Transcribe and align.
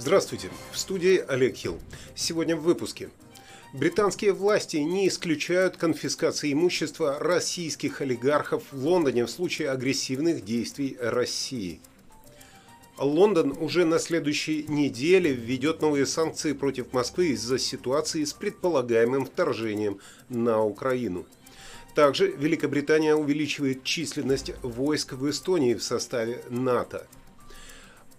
Здравствуйте, 0.00 0.48
в 0.72 0.78
студии 0.78 1.22
Олег 1.28 1.56
Хилл. 1.56 1.78
Сегодня 2.14 2.56
в 2.56 2.62
выпуске. 2.62 3.10
Британские 3.74 4.32
власти 4.32 4.78
не 4.78 5.06
исключают 5.06 5.76
конфискации 5.76 6.54
имущества 6.54 7.18
российских 7.18 8.00
олигархов 8.00 8.62
в 8.72 8.82
Лондоне 8.82 9.26
в 9.26 9.30
случае 9.30 9.68
агрессивных 9.68 10.42
действий 10.42 10.96
России. 10.98 11.82
Лондон 12.96 13.54
уже 13.60 13.84
на 13.84 13.98
следующей 13.98 14.64
неделе 14.68 15.34
введет 15.34 15.82
новые 15.82 16.06
санкции 16.06 16.54
против 16.54 16.94
Москвы 16.94 17.32
из-за 17.32 17.58
ситуации 17.58 18.24
с 18.24 18.32
предполагаемым 18.32 19.26
вторжением 19.26 20.00
на 20.30 20.64
Украину. 20.64 21.26
Также 21.94 22.28
Великобритания 22.30 23.14
увеличивает 23.14 23.84
численность 23.84 24.52
войск 24.62 25.12
в 25.12 25.28
Эстонии 25.28 25.74
в 25.74 25.82
составе 25.82 26.42
НАТО– 26.48 27.06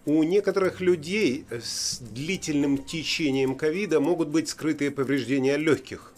у 0.04 0.22
некоторых 0.24 0.80
людей 0.80 1.44
с 1.50 1.98
длительным 1.98 2.78
течением 2.78 3.54
ковида 3.54 4.00
могут 4.00 4.28
быть 4.28 4.48
скрытые 4.48 4.90
повреждения 4.90 5.56
легких. 5.56 6.12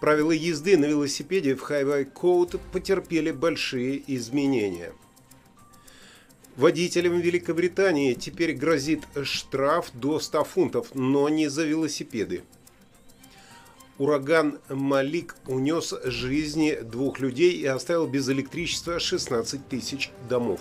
Правила 0.00 0.32
езды 0.32 0.78
на 0.78 0.86
велосипеде 0.86 1.54
в 1.54 1.70
Highway 1.70 2.10
Code 2.10 2.58
потерпели 2.72 3.32
большие 3.32 4.02
изменения. 4.06 4.92
Водителям 6.56 7.20
Великобритании 7.20 8.14
теперь 8.14 8.54
грозит 8.54 9.02
штраф 9.24 9.90
до 9.92 10.18
100 10.18 10.44
фунтов, 10.44 10.94
но 10.94 11.28
не 11.28 11.48
за 11.48 11.64
велосипеды. 11.64 12.42
Ураган 13.98 14.58
Малик 14.70 15.36
унес 15.46 15.94
жизни 16.04 16.78
двух 16.82 17.20
людей 17.20 17.52
и 17.52 17.66
оставил 17.66 18.06
без 18.06 18.28
электричества 18.30 18.98
16 18.98 19.68
тысяч 19.68 20.10
домов. 20.30 20.60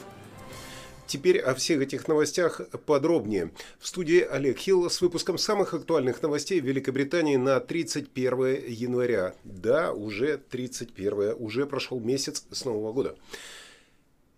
Теперь 1.10 1.40
о 1.40 1.56
всех 1.56 1.82
этих 1.82 2.08
новостях 2.08 2.62
подробнее. 2.86 3.50
В 3.80 3.88
студии 3.88 4.22
Олег 4.22 4.60
Хилл 4.60 4.92
с 4.92 5.02
выпуском 5.02 5.40
самых 5.40 5.74
актуальных 5.74 6.22
новостей 6.22 6.60
Великобритании 6.60 7.36
на 7.36 7.60
31 7.60 8.68
января. 8.68 9.34
Да, 9.44 9.92
уже 9.92 10.38
31, 10.38 11.34
уже 11.40 11.66
прошел 11.66 12.00
месяц 12.00 12.46
с 12.52 12.64
Нового 12.64 12.94
года. 12.94 13.16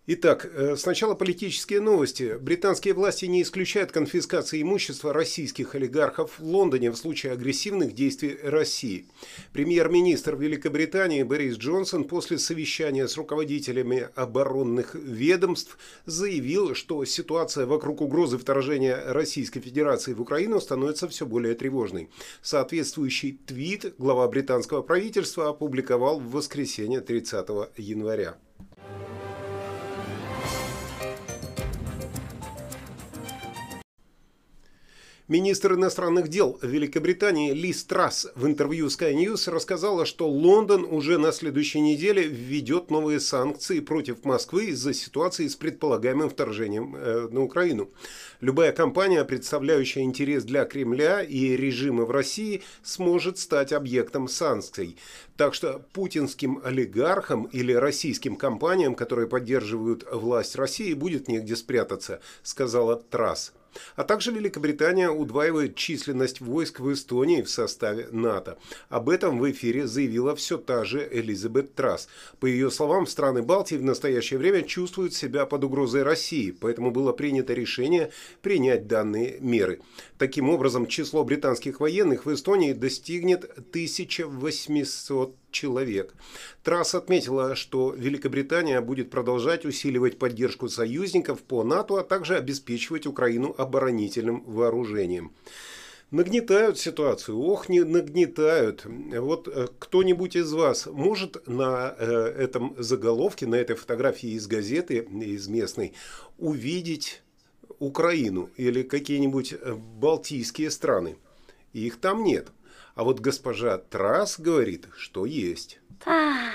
Итак, 0.04 0.50
э, 0.52 0.74
сначала 0.76 1.14
политические 1.14 1.80
новости. 1.80 2.36
Британские 2.40 2.92
власти 2.92 3.26
не 3.26 3.40
исключают 3.40 3.92
конфискации 3.92 4.60
имущества 4.60 5.12
российских 5.12 5.76
олигархов 5.76 6.40
в 6.40 6.44
Лондоне 6.44 6.90
в 6.90 6.96
случае 6.96 7.30
агрессивных 7.34 7.94
действий 7.94 8.36
России. 8.42 9.06
Премьер-министр 9.52 10.34
Великобритании 10.34 11.22
Борис 11.22 11.56
Джонсон 11.56 12.02
после 12.02 12.38
совещания 12.38 13.06
с 13.06 13.16
руководителями 13.16 14.08
оборонных 14.16 14.96
ведомств 14.96 15.78
заявил, 16.04 16.74
что 16.74 17.04
ситуация 17.04 17.66
вокруг 17.66 18.00
угрозы 18.00 18.38
вторжения 18.38 19.00
Российской 19.06 19.60
Федерации 19.60 20.14
в 20.14 20.20
Украину 20.20 20.60
становится 20.60 21.06
все 21.06 21.26
более 21.26 21.54
тревожной. 21.54 22.10
Соответствующий 22.42 23.38
твит 23.46 23.94
глава 23.98 24.26
британского 24.26 24.82
правительства 24.82 25.50
опубликовал 25.50 26.18
в 26.18 26.32
воскресенье 26.32 27.02
30 27.02 27.46
января. 27.76 28.36
Министр 35.32 35.76
иностранных 35.76 36.28
дел 36.28 36.58
Великобритании 36.60 37.52
Ли 37.52 37.72
Страс 37.72 38.28
в 38.34 38.46
интервью 38.46 38.88
Sky 38.88 39.14
News 39.14 39.50
рассказала, 39.50 40.04
что 40.04 40.28
Лондон 40.28 40.84
уже 40.84 41.16
на 41.16 41.32
следующей 41.32 41.80
неделе 41.80 42.24
введет 42.24 42.90
новые 42.90 43.18
санкции 43.18 43.80
против 43.80 44.26
Москвы 44.26 44.66
из-за 44.66 44.92
ситуации 44.92 45.48
с 45.48 45.56
предполагаемым 45.56 46.28
вторжением 46.28 46.94
э, 46.94 47.28
на 47.30 47.40
Украину. 47.40 47.88
Любая 48.42 48.72
компания, 48.72 49.24
представляющая 49.24 50.02
интерес 50.02 50.44
для 50.44 50.66
Кремля 50.66 51.22
и 51.22 51.56
режима 51.56 52.04
в 52.04 52.10
России, 52.10 52.62
сможет 52.82 53.38
стать 53.38 53.72
объектом 53.72 54.28
санкций. 54.28 54.98
Так 55.38 55.54
что 55.54 55.82
путинским 55.94 56.60
олигархам 56.62 57.44
или 57.44 57.72
российским 57.72 58.36
компаниям, 58.36 58.94
которые 58.94 59.28
поддерживают 59.28 60.06
власть 60.12 60.56
России, 60.56 60.92
будет 60.92 61.26
негде 61.26 61.56
спрятаться, 61.56 62.20
сказала 62.42 62.96
Трасс. 62.96 63.54
А 63.96 64.04
также 64.04 64.32
Великобритания 64.32 65.10
удваивает 65.10 65.76
численность 65.76 66.40
войск 66.40 66.80
в 66.80 66.92
Эстонии 66.92 67.42
в 67.42 67.50
составе 67.50 68.08
НАТО. 68.10 68.58
Об 68.88 69.08
этом 69.08 69.38
в 69.38 69.50
эфире 69.50 69.86
заявила 69.86 70.34
все 70.36 70.58
та 70.58 70.84
же 70.84 71.08
Элизабет 71.10 71.74
Трасс. 71.74 72.08
По 72.40 72.46
ее 72.46 72.70
словам, 72.70 73.06
страны 73.06 73.42
Балтии 73.42 73.76
в 73.76 73.82
настоящее 73.82 74.38
время 74.38 74.62
чувствуют 74.62 75.14
себя 75.14 75.46
под 75.46 75.64
угрозой 75.64 76.02
России, 76.02 76.50
поэтому 76.50 76.90
было 76.90 77.12
принято 77.12 77.54
решение 77.54 78.10
принять 78.40 78.86
данные 78.86 79.38
меры. 79.40 79.80
Таким 80.18 80.50
образом, 80.50 80.86
число 80.86 81.24
британских 81.24 81.80
военных 81.80 82.26
в 82.26 82.32
Эстонии 82.32 82.72
достигнет 82.72 83.44
1800 83.44 85.41
человек. 85.52 86.14
Трасс 86.64 86.94
отметила, 86.94 87.54
что 87.54 87.92
Великобритания 87.96 88.80
будет 88.80 89.10
продолжать 89.10 89.64
усиливать 89.64 90.18
поддержку 90.18 90.68
союзников 90.68 91.42
по 91.42 91.62
НАТО, 91.62 91.98
а 91.98 92.02
также 92.02 92.36
обеспечивать 92.36 93.06
Украину 93.06 93.54
оборонительным 93.56 94.42
вооружением. 94.44 95.32
Нагнетают 96.12 96.78
ситуацию, 96.78 97.40
ох, 97.40 97.70
не 97.70 97.84
нагнетают. 97.84 98.84
Вот 98.84 99.48
э, 99.48 99.68
кто-нибудь 99.78 100.36
из 100.36 100.52
вас 100.52 100.84
может 100.84 101.48
на 101.48 101.96
э, 101.98 102.04
этом 102.38 102.74
заголовке, 102.76 103.46
на 103.46 103.54
этой 103.54 103.76
фотографии 103.76 104.32
из 104.32 104.46
газеты, 104.46 104.98
из 104.98 105.48
местной, 105.48 105.94
увидеть 106.36 107.22
Украину 107.78 108.50
или 108.58 108.82
какие-нибудь 108.82 109.54
э, 109.54 109.74
балтийские 109.74 110.70
страны? 110.70 111.16
Их 111.72 111.98
там 111.98 112.24
нет. 112.24 112.48
А 112.94 113.04
вот 113.04 113.20
госпожа 113.20 113.78
Трас 113.78 114.38
говорит, 114.38 114.88
что 114.96 115.24
есть. 115.24 115.80
Ах 116.04 116.52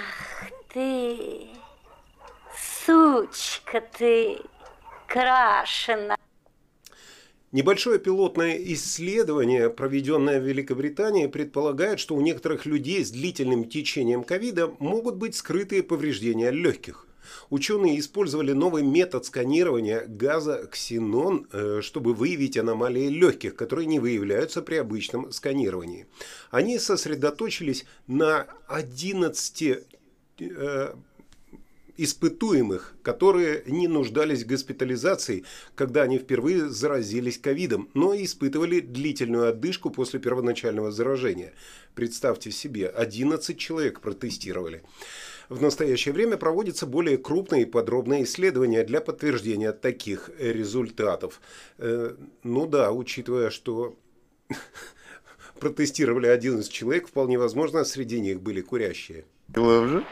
ты, 0.71 1.47
сучка 2.85 3.81
ты, 3.97 4.37
крашена. 5.07 6.15
Небольшое 7.51 7.97
пилотное 7.97 8.55
исследование, 8.73 9.69
проведенное 9.69 10.39
в 10.39 10.43
Великобритании, 10.43 11.27
предполагает, 11.27 11.99
что 11.99 12.13
у 12.13 12.21
некоторых 12.21 12.65
людей 12.65 13.03
с 13.03 13.09
длительным 13.09 13.63
течением 13.67 14.23
ковида 14.23 14.75
могут 14.79 15.15
быть 15.15 15.35
скрытые 15.35 15.81
повреждения 15.81 16.51
легких. 16.51 17.06
Ученые 17.49 17.99
использовали 17.99 18.51
новый 18.51 18.83
метод 18.83 19.25
сканирования 19.25 20.05
газа 20.07 20.67
ксенон, 20.71 21.47
э, 21.51 21.81
чтобы 21.81 22.13
выявить 22.13 22.57
аномалии 22.57 23.07
легких, 23.09 23.55
которые 23.55 23.85
не 23.85 23.99
выявляются 23.99 24.61
при 24.61 24.75
обычном 24.75 25.31
сканировании. 25.31 26.07
Они 26.51 26.79
сосредоточились 26.79 27.85
на 28.07 28.47
11 28.67 29.61
э, 30.39 30.93
испытуемых, 31.97 32.95
которые 33.01 33.63
не 33.65 33.87
нуждались 33.87 34.43
в 34.43 34.47
госпитализации, 34.47 35.43
когда 35.75 36.03
они 36.03 36.19
впервые 36.19 36.69
заразились 36.69 37.37
ковидом, 37.37 37.89
но 37.93 38.15
испытывали 38.15 38.79
длительную 38.79 39.49
отдышку 39.49 39.89
после 39.89 40.19
первоначального 40.19 40.91
заражения. 40.91 41.53
Представьте 41.95 42.51
себе, 42.51 42.87
11 42.87 43.57
человек 43.57 43.99
протестировали. 43.99 44.83
В 45.49 45.61
настоящее 45.61 46.13
время 46.13 46.37
проводятся 46.37 46.85
более 46.85 47.17
крупные 47.17 47.63
и 47.63 47.65
подробные 47.65 48.25
исследования 48.25 48.83
для 48.83 48.99
подтверждения 48.99 49.71
таких 49.71 50.29
результатов. 50.37 51.41
Э, 51.77 52.15
ну 52.43 52.67
да, 52.67 52.91
учитывая, 52.91 53.49
что 53.49 53.97
протестировали 55.59 56.27
11 56.27 56.69
человек, 56.69 57.07
вполне 57.07 57.39
возможно, 57.39 57.85
среди 57.85 58.19
них 58.19 58.41
были 58.41 58.61
курящие. 58.61 59.25
Глубже. 59.49 60.03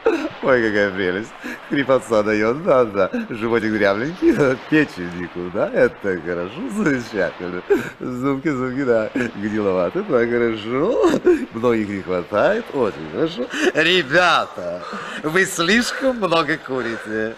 Ой, 0.42 0.62
какая 0.62 0.90
прелесть. 0.90 1.30
Хрипотца 1.68 2.22
дает, 2.22 2.64
да-да. 2.64 3.10
Животик 3.28 3.72
дрябленький, 3.72 4.34
печень 4.70 5.10
никуда. 5.20 5.68
Это 5.72 6.20
хорошо, 6.20 6.60
замечательно. 6.76 7.62
Зубки, 8.00 8.48
зубки, 8.48 8.84
да. 8.84 9.10
Гниловаты, 9.36 10.02
так 10.04 10.30
хорошо. 10.30 11.20
Многих 11.52 11.88
не 11.88 12.02
хватает, 12.02 12.64
очень 12.72 13.10
хорошо. 13.12 13.46
Ребята, 13.74 14.82
вы 15.22 15.44
слишком 15.44 16.16
много 16.16 16.56
курите. 16.56 17.36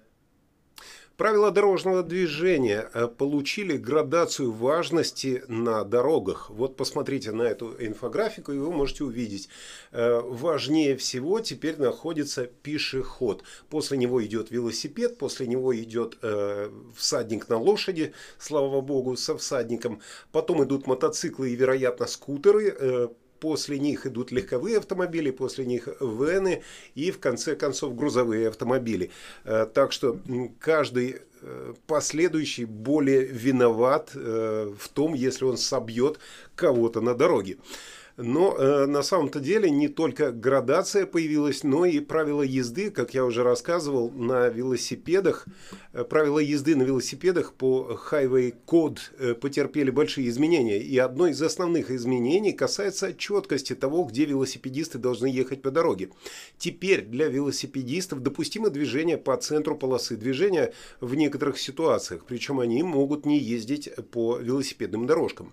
Правила 1.19 1.51
дорожного 1.51 2.05
движения 2.05 2.89
э, 2.95 3.09
получили 3.09 3.77
градацию 3.77 4.53
важности 4.53 5.43
на 5.49 5.83
дорогах. 5.83 6.49
Вот 6.49 6.77
посмотрите 6.77 7.33
на 7.33 7.43
эту 7.43 7.75
инфографику, 7.85 8.53
и 8.53 8.59
вы 8.59 8.71
можете 8.71 9.03
увидеть. 9.03 9.49
Э, 9.91 10.21
важнее 10.21 10.97
всего 10.97 11.41
теперь 11.41 11.77
находится 11.77 12.45
пешеход. 12.45 13.43
После 13.69 13.99
него 13.99 14.25
идет 14.25 14.53
велосипед, 14.53 15.19
после 15.19 15.49
него 15.49 15.77
идет 15.77 16.19
э, 16.23 16.71
всадник 16.95 17.49
на 17.49 17.59
лошади, 17.59 18.13
слава 18.39 18.81
богу, 18.81 19.17
со 19.17 19.37
всадником. 19.37 20.01
Потом 20.31 20.63
идут 20.63 20.87
мотоциклы 20.87 21.51
и, 21.51 21.57
вероятно, 21.57 22.07
скутеры 22.07 23.11
после 23.41 23.79
них 23.79 24.07
идут 24.07 24.33
легковые 24.33 24.79
автомобили, 24.79 25.31
после 25.31 25.65
них 25.65 25.89
вены 26.01 26.63
и 26.95 27.11
в 27.11 27.19
конце 27.19 27.57
концов 27.57 27.97
грузовые 27.97 28.49
автомобили. 28.49 29.11
Э, 29.45 29.67
так 29.73 29.93
что 29.93 30.19
каждый 30.61 31.17
э, 31.41 31.75
последующий 31.87 32.65
более 32.65 33.25
виноват 33.25 34.13
э, 34.15 34.73
в 34.79 34.89
том, 34.89 35.15
если 35.15 35.45
он 35.45 35.57
собьет 35.57 36.19
кого-то 36.55 37.01
на 37.01 37.15
дороге. 37.15 37.57
Но 38.21 38.57
э, 38.59 38.87
на 38.87 39.05
самом-то 39.05 39.39
деле 39.39 39.71
не 39.71 39.87
только 39.87 40.33
градация 40.33 41.07
появилась, 41.07 41.63
но 41.63 41.87
и 41.87 42.01
правила 42.01 42.43
езды, 42.43 42.91
как 42.91 43.15
я 43.15 43.25
уже 43.25 43.45
рассказывал, 43.45 44.11
на 44.11 44.49
велосипедах. 44.49 45.47
Э, 45.93 46.03
правила 46.03 46.41
езды 46.41 46.75
на 46.75 46.83
велосипедах 46.83 47.53
по 47.53 47.97
Highway 48.11 48.57
Code 48.67 48.99
э, 49.19 49.35
потерпели 49.35 49.91
большие 49.91 50.29
изменения. 50.29 50.81
И 50.81 50.99
одно 50.99 51.29
из 51.29 51.41
основных 51.41 51.93
изменений 51.93 52.53
касается 52.53 53.15
четкости 53.15 53.77
того, 53.77 54.03
где 54.03 54.25
велосипедисты 54.25 54.99
должны 54.99 55.27
ехать 55.27 55.63
по 55.63 55.71
дороге. 55.71 56.11
Теперь 56.59 57.03
для 57.03 57.29
велосипедистов 57.29 58.21
допустимо 58.21 58.69
движение 58.69 59.17
по 59.17 59.37
центру 59.37 59.77
полосы 59.77 60.17
движения 60.17 60.75
в 61.01 61.15
некоторых 61.15 61.57
ситуациях, 61.57 62.25
причем 62.27 62.59
они 62.59 62.83
могут 62.83 63.27
не 63.27 63.39
ездить 63.39 63.91
по 64.11 64.39
велосипедным 64.39 65.07
дорожкам. 65.07 65.53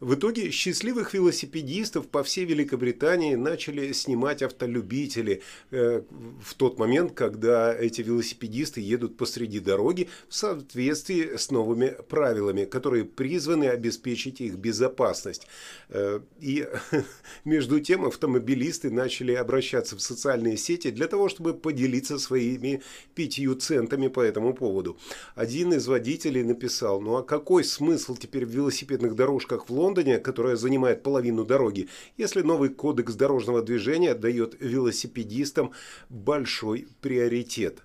В 0.00 0.14
итоге 0.14 0.50
счастливых 0.50 1.14
велосипедистов 1.14 2.01
по 2.08 2.22
всей 2.22 2.44
Великобритании 2.44 3.34
начали 3.34 3.92
снимать 3.92 4.42
автолюбители 4.42 5.42
э, 5.70 6.02
в 6.42 6.54
тот 6.54 6.78
момент, 6.78 7.12
когда 7.12 7.74
эти 7.74 8.02
велосипедисты 8.02 8.80
едут 8.80 9.16
посреди 9.16 9.60
дороги 9.60 10.08
в 10.28 10.34
соответствии 10.34 11.36
с 11.36 11.50
новыми 11.50 11.96
правилами, 12.08 12.64
которые 12.64 13.04
призваны 13.04 13.66
обеспечить 13.66 14.40
их 14.40 14.56
безопасность. 14.56 15.46
Э, 15.88 16.20
и 16.40 16.68
между 17.44 17.80
тем 17.80 18.04
автомобилисты 18.04 18.90
начали 18.90 19.32
обращаться 19.32 19.96
в 19.96 20.00
социальные 20.00 20.56
сети 20.56 20.90
для 20.90 21.08
того, 21.08 21.28
чтобы 21.28 21.54
поделиться 21.54 22.18
своими 22.18 22.82
пятью 23.14 23.54
центами 23.54 24.08
по 24.08 24.20
этому 24.20 24.54
поводу. 24.54 24.98
Один 25.34 25.72
из 25.72 25.86
водителей 25.86 26.42
написал, 26.42 27.00
ну 27.00 27.16
а 27.16 27.22
какой 27.22 27.64
смысл 27.64 28.16
теперь 28.16 28.46
в 28.46 28.50
велосипедных 28.50 29.14
дорожках 29.14 29.68
в 29.68 29.72
Лондоне, 29.72 30.18
которая 30.18 30.56
занимает 30.56 31.02
половину 31.02 31.44
дороги, 31.44 31.88
если 32.16 32.42
новый 32.42 32.68
кодекс 32.68 33.14
дорожного 33.14 33.62
движения 33.62 34.14
дает 34.14 34.56
велосипедистам 34.60 35.72
большой 36.08 36.88
приоритет. 37.00 37.82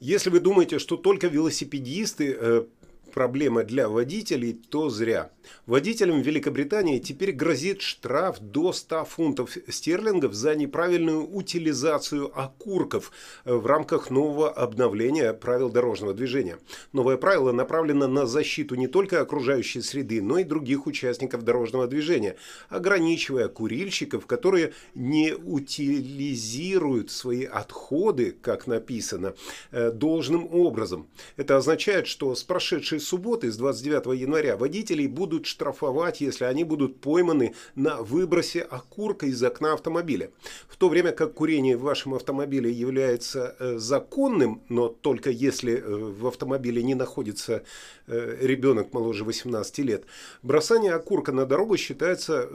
Если 0.00 0.28
вы 0.28 0.40
думаете, 0.40 0.78
что 0.78 0.98
только 0.98 1.28
велосипедисты 1.28 2.36
э, 2.38 2.64
проблема 3.14 3.62
для 3.62 3.88
водителей, 3.88 4.52
то 4.52 4.90
зря. 4.90 5.30
Водителям 5.66 6.20
Великобритании 6.20 6.98
теперь 6.98 7.32
грозит 7.32 7.80
штраф 7.80 8.40
до 8.40 8.72
100 8.72 9.04
фунтов 9.04 9.56
стерлингов 9.68 10.34
за 10.34 10.54
неправильную 10.56 11.24
утилизацию 11.24 12.30
окурков 12.38 13.12
э, 13.44 13.54
в 13.54 13.66
рамках 13.66 14.10
нового 14.10 14.50
обновления 14.50 15.32
правил 15.32 15.70
дорожного 15.70 16.12
движения. 16.12 16.58
Новое 16.92 17.16
правило 17.16 17.52
направлено 17.52 18.08
на 18.08 18.26
защиту 18.26 18.74
не 18.74 18.88
только 18.88 19.20
окружающей 19.20 19.80
среды, 19.80 20.20
но 20.20 20.38
и 20.38 20.44
других 20.44 20.86
участников 20.86 21.44
дорожного 21.44 21.86
движения, 21.86 22.36
ограничивая 22.68 23.48
курильщиков, 23.48 24.26
которые 24.26 24.72
не 24.94 25.34
утилизируют 25.34 27.10
свои 27.12 27.44
отходы, 27.44 28.32
как 28.32 28.66
написано, 28.66 29.34
э, 29.70 29.92
должным 29.92 30.48
образом. 30.52 31.06
Это 31.36 31.56
означает, 31.56 32.08
что 32.08 32.34
с 32.34 32.42
прошедшей 32.42 33.03
субботы, 33.04 33.52
с 33.52 33.56
29 33.56 34.18
января, 34.18 34.56
водителей 34.56 35.06
будут 35.06 35.46
штрафовать, 35.46 36.20
если 36.20 36.44
они 36.44 36.64
будут 36.64 37.00
пойманы 37.00 37.54
на 37.74 38.02
выбросе 38.02 38.62
окурка 38.62 39.26
из 39.26 39.42
окна 39.42 39.74
автомобиля. 39.74 40.30
В 40.68 40.76
то 40.76 40.88
время 40.88 41.12
как 41.12 41.34
курение 41.34 41.76
в 41.76 41.82
вашем 41.82 42.14
автомобиле 42.14 42.70
является 42.70 43.54
э, 43.58 43.78
законным, 43.78 44.62
но 44.68 44.88
только 44.88 45.30
если 45.30 45.74
э, 45.74 45.82
в 45.82 46.26
автомобиле 46.26 46.82
не 46.82 46.94
находится 46.94 47.64
э, 48.06 48.36
ребенок 48.40 48.92
моложе 48.92 49.24
18 49.24 49.78
лет, 49.78 50.04
бросание 50.42 50.94
окурка 50.94 51.32
на 51.32 51.46
дорогу 51.46 51.76
считается 51.76 52.48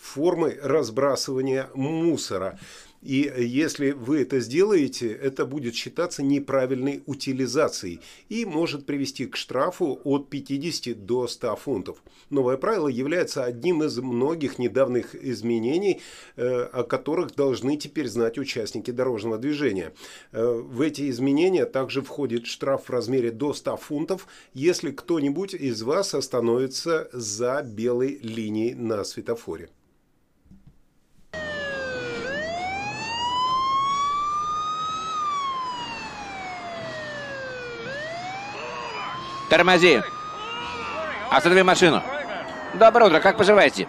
формой 0.00 0.58
разбрасывания 0.62 1.68
мусора. 1.74 2.58
И 3.02 3.32
если 3.36 3.90
вы 3.90 4.22
это 4.22 4.38
сделаете, 4.38 5.12
это 5.12 5.44
будет 5.44 5.74
считаться 5.74 6.22
неправильной 6.22 7.02
утилизацией 7.06 8.00
и 8.28 8.44
может 8.44 8.86
привести 8.86 9.26
к 9.26 9.36
штрафу 9.36 10.00
от 10.04 10.30
50 10.30 11.04
до 11.04 11.26
100 11.26 11.56
фунтов. 11.56 12.02
Новое 12.30 12.56
правило 12.56 12.86
является 12.86 13.44
одним 13.44 13.82
из 13.82 13.98
многих 13.98 14.58
недавних 14.58 15.16
изменений, 15.16 16.00
э, 16.36 16.62
о 16.62 16.84
которых 16.84 17.34
должны 17.34 17.76
теперь 17.76 18.08
знать 18.08 18.38
участники 18.38 18.92
дорожного 18.92 19.36
движения. 19.36 19.92
Э, 20.30 20.44
в 20.44 20.80
эти 20.80 21.10
изменения 21.10 21.66
также 21.66 22.02
входит 22.02 22.46
штраф 22.46 22.84
в 22.84 22.90
размере 22.90 23.32
до 23.32 23.52
100 23.52 23.76
фунтов, 23.78 24.28
если 24.54 24.92
кто-нибудь 24.92 25.54
из 25.54 25.82
вас 25.82 26.14
остановится 26.14 27.08
за 27.12 27.62
белой 27.62 28.20
линией 28.22 28.74
на 28.74 29.02
светофоре. 29.02 29.70
Тормози! 39.52 40.02
Останови 41.30 41.62
машину! 41.62 42.02
Доброе 42.72 43.04
утро, 43.10 43.20
как 43.20 43.36
поживаете? 43.36 43.86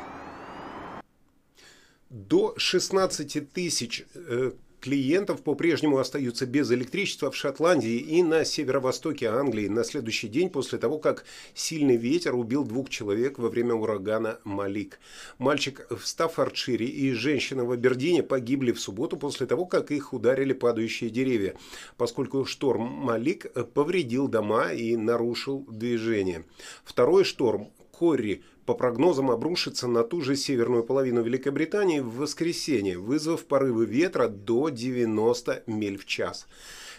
До 2.09 2.53
16 2.57 3.53
тысяч 3.53 4.03
э, 4.13 4.51
клиентов 4.83 5.43
по-прежнему 5.43 5.97
остаются 5.97 6.45
без 6.45 6.69
электричества 6.69 7.31
в 7.31 7.37
Шотландии 7.37 7.95
и 7.95 8.21
на 8.21 8.43
северо-востоке 8.43 9.29
Англии 9.29 9.69
на 9.69 9.85
следующий 9.85 10.27
день 10.27 10.49
после 10.49 10.77
того, 10.77 10.99
как 10.99 11.23
сильный 11.53 11.95
ветер 11.95 12.35
убил 12.35 12.65
двух 12.65 12.89
человек 12.89 13.39
во 13.39 13.47
время 13.47 13.75
урагана 13.75 14.39
Малик. 14.43 14.99
Мальчик 15.37 15.87
в 15.89 16.05
Стаффордшире 16.05 16.85
и 16.85 17.13
женщина 17.13 17.63
в 17.63 17.71
Абердине 17.71 18.23
погибли 18.23 18.73
в 18.73 18.81
субботу 18.81 19.15
после 19.15 19.47
того, 19.47 19.65
как 19.65 19.89
их 19.89 20.11
ударили 20.11 20.51
падающие 20.51 21.09
деревья, 21.09 21.55
поскольку 21.95 22.43
шторм 22.43 22.81
Малик 22.81 23.53
повредил 23.73 24.27
дома 24.27 24.73
и 24.73 24.97
нарушил 24.97 25.65
движение. 25.69 26.43
Второй 26.83 27.23
шторм 27.23 27.69
Корри 27.93 28.41
по 28.65 28.73
прогнозам 28.73 29.29
обрушится 29.29 29.87
на 29.87 30.03
ту 30.03 30.21
же 30.21 30.35
северную 30.35 30.83
половину 30.83 31.21
Великобритании 31.21 31.99
в 31.99 32.15
воскресенье, 32.15 32.97
вызвав 32.97 33.45
порывы 33.45 33.85
ветра 33.85 34.27
до 34.27 34.69
90 34.69 35.63
миль 35.67 35.97
в 35.97 36.05
час. 36.05 36.47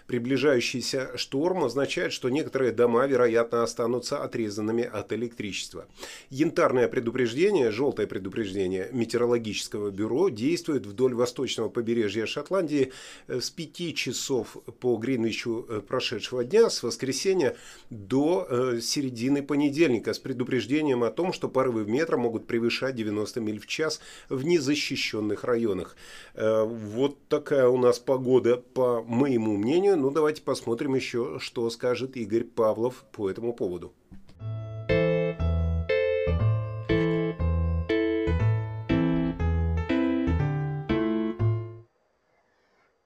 Приближающийся 0.06 1.12
шторм 1.16 1.64
означает, 1.64 2.12
что 2.12 2.28
некоторые 2.28 2.73
дома, 2.73 3.06
вероятно, 3.06 3.62
останутся 3.62 4.23
отрезанными 4.23 4.84
от 4.84 5.14
электричества. 5.14 5.87
Янтарное 6.28 6.88
предупреждение, 6.88 7.70
желтое 7.70 8.06
предупреждение 8.06 8.90
метеорологического 8.92 9.90
бюро 9.90 10.28
действует 10.28 10.84
вдоль 10.84 11.14
восточного 11.14 11.70
побережья 11.70 12.26
Шотландии 12.26 12.92
э, 13.28 13.40
с 13.40 13.49
5 13.49 13.94
часов 13.94 14.58
по 14.78 14.94
Гринвичу 14.96 15.64
э, 15.68 15.80
прошедшего 15.80 16.44
дня, 16.44 16.68
с 16.68 16.82
воскресенья 16.82 17.56
до 17.88 18.46
э, 18.46 18.80
середины 18.82 19.42
понедельника, 19.42 20.12
с 20.12 20.18
предупреждением 20.18 21.02
о 21.02 21.11
том, 21.11 21.32
что 21.32 21.49
порывы 21.49 21.84
ветра 21.84 22.18
могут 22.18 22.46
превышать 22.46 22.94
90 22.94 23.40
миль 23.40 23.58
в 23.58 23.66
час 23.66 24.00
в 24.28 24.44
незащищенных 24.44 25.44
районах. 25.44 25.96
Вот 26.34 27.16
такая 27.28 27.68
у 27.68 27.78
нас 27.78 27.99
погода, 27.99 28.56
по 28.56 29.02
моему 29.02 29.56
мнению. 29.56 29.94
Ну, 29.97 30.11
давайте 30.11 30.43
посмотрим 30.43 30.95
еще, 30.95 31.39
что 31.39 31.71
скажет 31.71 32.17
Игорь 32.17 32.43
Павлов 32.45 33.05
по 33.13 33.31
этому 33.31 33.53
поводу. 33.53 33.95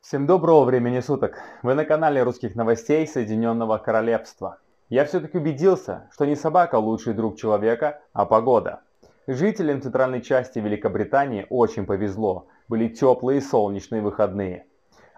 Всем 0.00 0.26
доброго 0.26 0.64
времени 0.64 1.00
суток! 1.00 1.38
Вы 1.62 1.74
на 1.74 1.84
канале 1.84 2.22
русских 2.22 2.54
новостей 2.54 3.06
Соединенного 3.06 3.76
Королевства. 3.76 4.58
Я 4.88 5.04
все-таки 5.04 5.36
убедился, 5.36 6.08
что 6.12 6.24
не 6.24 6.36
собака 6.36 6.76
лучший 6.76 7.12
друг 7.12 7.36
человека, 7.36 8.00
а 8.14 8.24
погода. 8.24 8.80
Жителям 9.26 9.82
центральной 9.82 10.22
части 10.22 10.58
Великобритании 10.58 11.46
очень 11.50 11.84
повезло, 11.84 12.46
были 12.66 12.88
теплые 12.88 13.42
солнечные 13.42 14.00
выходные. 14.00 14.67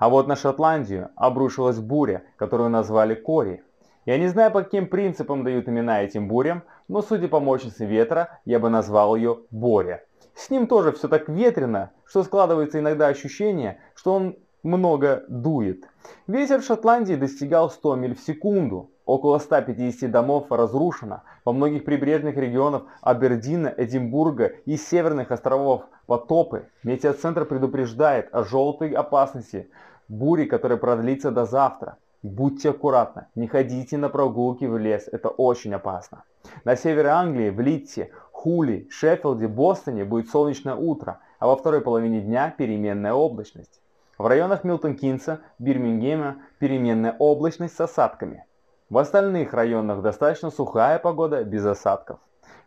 А 0.00 0.09
вот 0.09 0.26
на 0.26 0.35
Шотландию 0.35 1.11
обрушилась 1.14 1.78
буря, 1.78 2.23
которую 2.37 2.71
назвали 2.71 3.14
Кори. 3.14 3.62
Я 4.07 4.16
не 4.16 4.28
знаю, 4.28 4.50
по 4.50 4.62
каким 4.62 4.87
принципам 4.87 5.45
дают 5.45 5.69
имена 5.69 6.02
этим 6.02 6.26
бурям, 6.26 6.62
но 6.88 7.02
судя 7.02 7.28
по 7.28 7.38
мощности 7.38 7.83
ветра, 7.83 8.40
я 8.47 8.59
бы 8.59 8.71
назвал 8.71 9.14
ее 9.14 9.40
Боря. 9.50 10.02
С 10.35 10.49
ним 10.49 10.66
тоже 10.69 10.92
все 10.92 11.07
так 11.07 11.28
ветрено, 11.28 11.90
что 12.07 12.23
складывается 12.23 12.78
иногда 12.78 13.09
ощущение, 13.09 13.78
что 13.95 14.14
он 14.14 14.37
много 14.62 15.25
дует. 15.28 15.85
Ветер 16.26 16.62
в 16.62 16.64
Шотландии 16.64 17.14
достигал 17.14 17.69
100 17.71 17.97
миль 17.97 18.14
в 18.14 18.21
секунду. 18.21 18.90
Около 19.04 19.38
150 19.38 20.11
домов 20.11 20.47
разрушено. 20.50 21.25
Во 21.45 21.52
многих 21.52 21.85
прибрежных 21.85 22.37
регионах 22.37 22.85
Абердина, 23.02 23.75
Эдинбурга 23.76 24.52
и 24.66 24.76
северных 24.76 25.30
островов 25.30 25.83
потопы. 26.07 26.69
Метеоцентр 26.85 27.45
предупреждает 27.45 28.28
о 28.33 28.45
желтой 28.45 28.92
опасности 28.92 29.69
бури, 30.11 30.45
которая 30.45 30.76
продлится 30.76 31.31
до 31.31 31.47
завтра. 31.47 31.97
Будьте 32.23 32.71
аккуратны, 32.71 33.26
не 33.35 33.47
ходите 33.47 33.97
на 33.97 34.11
прогулки 34.11 34.67
в 34.67 34.76
лес, 34.76 35.09
это 35.11 35.29
очень 35.29 35.73
опасно. 35.73 36.25
На 36.64 36.76
севере 36.76 37.09
Англии, 37.09 37.49
в 37.49 37.61
Литте, 37.61 38.11
Хули, 38.33 38.88
Шеффилде, 38.90 39.49
Бостоне 39.49 40.05
будет 40.05 40.29
солнечное 40.29 40.75
утро, 40.75 41.21
а 41.38 41.47
во 41.47 41.57
второй 41.57 41.81
половине 41.81 42.21
дня 42.21 42.52
переменная 42.57 43.14
облачность. 43.14 43.81
В 44.19 44.26
районах 44.26 44.64
Милтон-Кинса, 44.64 45.40
Бирмингема 45.59 46.43
переменная 46.59 47.17
облачность 47.19 47.76
с 47.76 47.81
осадками. 47.81 48.45
В 48.90 48.99
остальных 48.99 49.55
районах 49.55 50.02
достаточно 50.02 50.50
сухая 50.50 50.99
погода 50.99 51.45
без 51.45 51.64
осадков. 51.64 52.19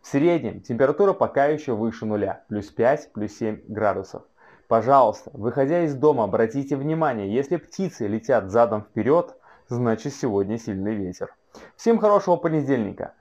В 0.02 0.08
среднем 0.08 0.62
температура 0.62 1.12
пока 1.12 1.46
еще 1.46 1.74
выше 1.74 2.06
нуля, 2.06 2.42
плюс 2.48 2.70
5, 2.70 3.12
плюс 3.12 3.32
7 3.32 3.60
градусов. 3.68 4.22
Пожалуйста, 4.68 5.30
выходя 5.34 5.84
из 5.84 5.94
дома, 5.94 6.24
обратите 6.24 6.76
внимание, 6.76 7.32
если 7.32 7.56
птицы 7.56 8.06
летят 8.06 8.50
задом 8.50 8.82
вперед, 8.82 9.36
значит 9.68 10.14
сегодня 10.14 10.58
сильный 10.58 10.94
ветер. 10.94 11.34
Всем 11.76 11.98
хорошего 11.98 12.36
понедельника. 12.36 13.14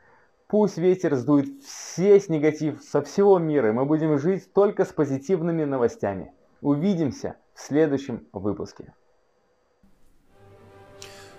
Пусть 0.48 0.78
ветер 0.78 1.16
сдует 1.16 1.48
весь 1.98 2.30
негатив 2.30 2.82
со 2.84 3.02
всего 3.02 3.40
мира, 3.40 3.70
и 3.70 3.74
мы 3.74 3.86
будем 3.86 4.18
жить 4.20 4.54
только 4.54 4.86
с 4.86 4.90
позитивными 4.90 5.64
новостями. 5.64 6.32
Увидимся 6.62 7.36
в 7.54 7.62
следующем 7.62 8.26
выпуске. 8.32 8.94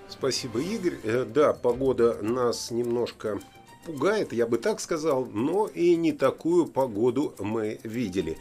Спасибо, 0.09 0.61
Игорь. 0.61 0.99
Э, 1.03 1.25
да, 1.25 1.55
погода 1.55 2.19
нас 2.23 2.71
немножко 2.71 3.39
пугает, 3.85 4.33
я 4.33 4.47
бы 4.47 4.59
так 4.59 4.81
сказал, 4.81 5.27
но 5.27 5.67
и 5.67 5.97
не 5.97 6.13
такую 6.13 6.67
погоду 6.67 7.35
мы 7.39 7.81
видели. 7.83 8.39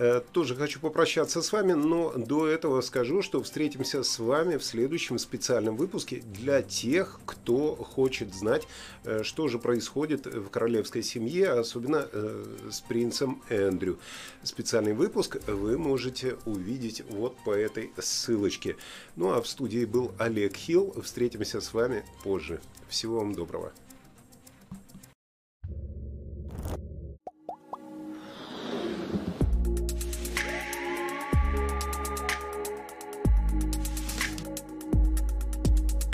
Э, 0.00 0.22
тоже 0.32 0.56
хочу 0.56 0.80
попрощаться 0.80 1.42
с 1.42 1.52
вами, 1.52 1.74
но 1.74 2.14
до 2.16 2.46
этого 2.46 2.80
скажу, 2.80 3.20
что 3.20 3.42
встретимся 3.42 4.02
с 4.02 4.18
вами 4.18 4.56
в 4.56 4.64
следующем 4.64 5.18
специальном 5.18 5.76
выпуске 5.76 6.22
для 6.22 6.62
тех, 6.62 7.20
кто 7.26 7.76
хочет 7.76 8.34
знать, 8.34 8.66
э, 9.04 9.22
что 9.22 9.48
же 9.48 9.58
происходит 9.58 10.24
в 10.24 10.48
королевской 10.48 11.02
семье, 11.02 11.50
особенно 11.50 12.08
э, 12.10 12.44
с 12.70 12.80
принцем 12.80 13.42
Эндрю. 13.50 13.98
Специальный 14.42 14.94
выпуск 14.94 15.36
вы 15.46 15.76
можете 15.76 16.38
увидеть 16.46 17.02
вот 17.10 17.36
по 17.44 17.50
этой 17.50 17.92
ссылочке. 17.98 18.76
Ну 19.16 19.32
а 19.32 19.42
в 19.42 19.46
студии 19.46 19.84
был 19.84 20.12
Олег 20.18 20.56
Хилл. 20.56 20.94
Встретимся 21.02 21.60
с 21.60 21.74
вами 21.74 22.06
позже. 22.24 22.62
Всего 22.88 23.18
вам 23.18 23.34
доброго. 23.34 23.70